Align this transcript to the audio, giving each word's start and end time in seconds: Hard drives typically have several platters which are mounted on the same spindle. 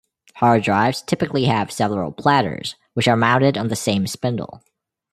Hard 0.37 0.63
drives 0.63 1.03
typically 1.03 1.45
have 1.45 1.71
several 1.71 2.11
platters 2.11 2.75
which 2.95 3.07
are 3.07 3.15
mounted 3.15 3.55
on 3.55 3.67
the 3.67 3.75
same 3.75 4.07
spindle. 4.07 4.63